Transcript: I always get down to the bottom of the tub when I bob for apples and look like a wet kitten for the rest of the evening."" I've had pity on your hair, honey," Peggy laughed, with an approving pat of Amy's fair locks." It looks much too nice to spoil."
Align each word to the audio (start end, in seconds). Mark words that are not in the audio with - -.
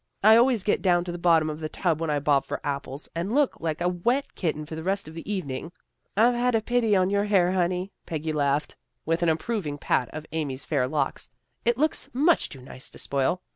I 0.23 0.35
always 0.35 0.63
get 0.63 0.81
down 0.81 1.03
to 1.03 1.11
the 1.11 1.19
bottom 1.19 1.47
of 1.47 1.59
the 1.59 1.69
tub 1.69 2.01
when 2.01 2.09
I 2.09 2.17
bob 2.17 2.43
for 2.45 2.59
apples 2.65 3.07
and 3.13 3.35
look 3.35 3.59
like 3.59 3.81
a 3.81 3.87
wet 3.87 4.33
kitten 4.33 4.65
for 4.65 4.73
the 4.73 4.81
rest 4.81 5.07
of 5.07 5.13
the 5.13 5.31
evening."" 5.31 5.71
I've 6.17 6.33
had 6.33 6.59
pity 6.65 6.95
on 6.95 7.11
your 7.11 7.25
hair, 7.25 7.51
honey," 7.51 7.91
Peggy 8.07 8.33
laughed, 8.33 8.75
with 9.05 9.21
an 9.21 9.29
approving 9.29 9.77
pat 9.77 10.09
of 10.11 10.25
Amy's 10.31 10.65
fair 10.65 10.87
locks." 10.87 11.29
It 11.65 11.77
looks 11.77 12.09
much 12.15 12.49
too 12.49 12.61
nice 12.61 12.89
to 12.89 12.97
spoil." 12.97 13.43